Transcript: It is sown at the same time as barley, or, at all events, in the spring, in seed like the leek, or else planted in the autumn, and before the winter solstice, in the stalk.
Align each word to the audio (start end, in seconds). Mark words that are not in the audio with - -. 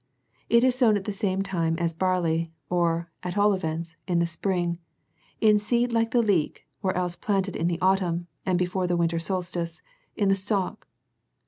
It 0.49 0.63
is 0.63 0.73
sown 0.73 0.97
at 0.97 1.03
the 1.03 1.13
same 1.13 1.43
time 1.43 1.77
as 1.77 1.93
barley, 1.93 2.51
or, 2.71 3.11
at 3.21 3.37
all 3.37 3.53
events, 3.53 3.97
in 4.07 4.17
the 4.17 4.25
spring, 4.25 4.79
in 5.41 5.59
seed 5.59 5.91
like 5.91 6.09
the 6.09 6.23
leek, 6.23 6.65
or 6.81 6.97
else 6.97 7.15
planted 7.15 7.55
in 7.55 7.67
the 7.67 7.77
autumn, 7.81 8.25
and 8.43 8.57
before 8.57 8.87
the 8.87 8.97
winter 8.97 9.19
solstice, 9.19 9.83
in 10.15 10.29
the 10.29 10.35
stalk. 10.35 10.87